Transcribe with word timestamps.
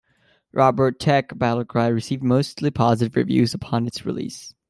"Robotech: 0.55 1.27
Battlecry" 1.37 1.93
received 1.93 2.23
mostly 2.23 2.71
positive 2.71 3.15
reviews 3.15 3.53
upon 3.53 3.85
its 3.85 4.03
release. 4.03 4.51